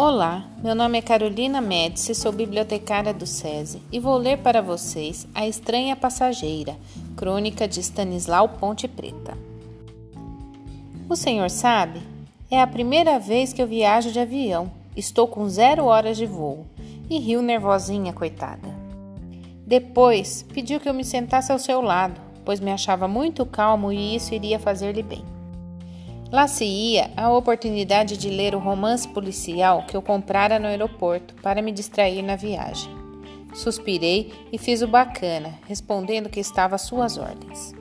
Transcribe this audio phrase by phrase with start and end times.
[0.00, 5.26] Olá, meu nome é Carolina Médici, sou bibliotecária do SESI e vou ler para vocês
[5.34, 6.76] A Estranha Passageira,
[7.16, 9.36] crônica de Stanislau Ponte Preta.
[11.08, 12.00] O senhor sabe?
[12.48, 14.70] É a primeira vez que eu viajo de avião.
[14.96, 16.64] Estou com zero horas de voo.
[17.10, 18.68] E riu nervosinha, coitada.
[19.66, 24.14] Depois, pediu que eu me sentasse ao seu lado, pois me achava muito calmo e
[24.14, 25.37] isso iria fazer-lhe bem.
[26.30, 31.34] Lá se ia a oportunidade de ler o romance policial que eu comprara no aeroporto
[31.36, 32.94] para me distrair na viagem.
[33.54, 37.74] Suspirei e fiz o bacana, respondendo que estava às suas ordens.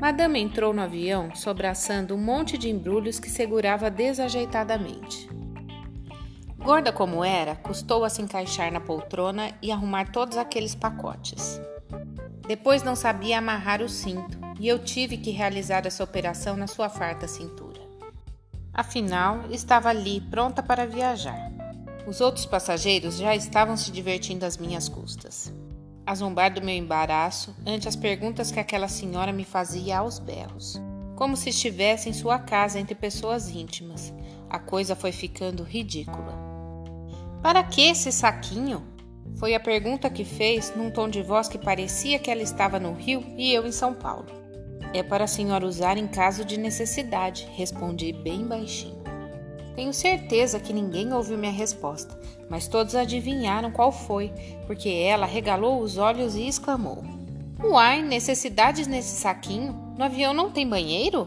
[0.00, 5.28] Madame entrou no avião sobraçando um monte de embrulhos que segurava desajeitadamente.
[6.58, 11.60] Gorda como era, custou a se encaixar na poltrona e arrumar todos aqueles pacotes.
[12.48, 16.88] Depois não sabia amarrar o cinto e eu tive que realizar essa operação na sua
[16.88, 17.80] farta cintura.
[18.72, 21.52] Afinal, estava ali, pronta para viajar.
[22.06, 25.52] Os outros passageiros já estavam se divertindo às minhas custas.
[26.06, 30.78] A zombar do meu embaraço ante as perguntas que aquela senhora me fazia aos berros,
[31.16, 34.12] como se estivesse em sua casa entre pessoas íntimas.
[34.50, 36.34] A coisa foi ficando ridícula.
[37.42, 38.84] Para que esse saquinho?
[39.36, 42.92] Foi a pergunta que fez num tom de voz que parecia que ela estava no
[42.92, 44.43] Rio e eu em São Paulo.
[44.94, 49.02] É para a senhora usar em caso de necessidade, respondi bem baixinho.
[49.74, 52.16] Tenho certeza que ninguém ouviu minha resposta,
[52.48, 54.32] mas todos adivinharam qual foi,
[54.68, 57.02] porque ela regalou os olhos e exclamou:
[57.60, 59.72] Uai, necessidades nesse saquinho?
[59.98, 61.26] No avião não tem banheiro?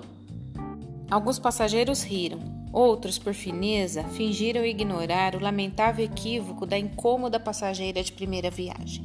[1.11, 2.39] Alguns passageiros riram,
[2.71, 9.03] outros, por fineza, fingiram ignorar o lamentável equívoco da incômoda passageira de primeira viagem.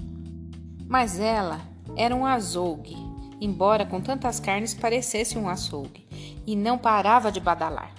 [0.86, 1.60] Mas ela
[1.97, 3.11] era um azougue
[3.44, 6.06] embora com tantas carnes parecesse um açougue,
[6.46, 7.92] e não parava de badalar.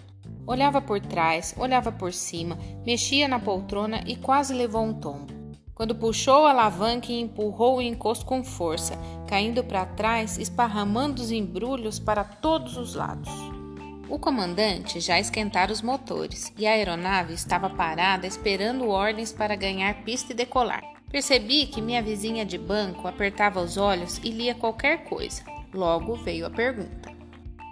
[0.47, 5.33] Olhava por trás, olhava por cima, mexia na poltrona e quase levou um tombo.
[5.75, 11.31] Quando puxou a alavanca e empurrou o encosto com força, caindo para trás, esparramando os
[11.31, 13.29] embrulhos para todos os lados.
[14.09, 20.03] O comandante já esquentara os motores e a aeronave estava parada esperando ordens para ganhar
[20.03, 20.83] pista e decolar.
[21.13, 25.43] Percebi que minha vizinha de banco apertava os olhos e lia qualquer coisa.
[25.71, 27.15] Logo veio a pergunta: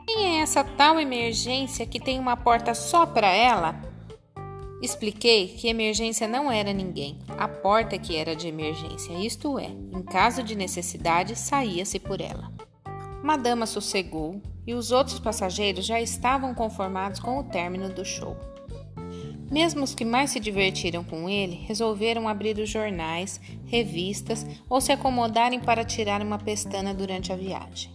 [0.05, 3.81] Quem é essa tal emergência que tem uma porta só para ela?
[4.79, 10.03] Expliquei que emergência não era ninguém, a porta que era de emergência, isto é, em
[10.03, 12.51] caso de necessidade, saía-se por ela.
[13.23, 18.37] Madama sossegou e os outros passageiros já estavam conformados com o término do show.
[19.51, 24.93] Mesmo os que mais se divertiram com ele resolveram abrir os jornais, revistas ou se
[24.93, 27.91] acomodarem para tirar uma pestana durante a viagem.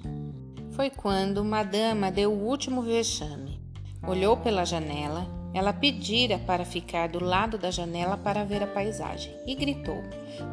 [0.73, 3.59] Foi quando Madama deu o último vexame.
[4.07, 9.35] Olhou pela janela, ela pedira para ficar do lado da janela para ver a paisagem
[9.47, 10.03] e gritou: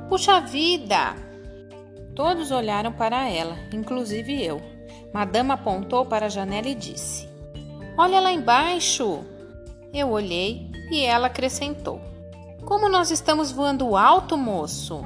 [0.08, 1.14] Puxa vida!
[2.16, 4.62] Todos olharam para ela, inclusive eu.
[5.14, 7.28] Madama apontou para a janela e disse:
[7.98, 9.33] Olha lá embaixo!
[9.94, 12.02] Eu olhei e ela acrescentou:
[12.66, 15.02] Como nós estamos voando alto, moço?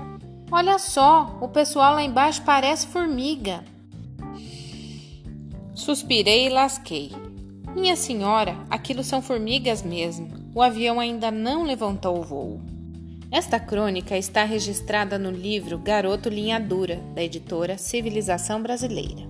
[0.49, 3.65] Olha só, o pessoal lá embaixo parece formiga.
[5.75, 7.11] Suspirei e lasquei.
[7.75, 10.29] Minha senhora, aquilo são formigas mesmo.
[10.55, 12.61] O avião ainda não levantou o voo.
[13.29, 19.26] Esta crônica está registrada no livro Garoto Linha Dura, da editora Civilização Brasileira.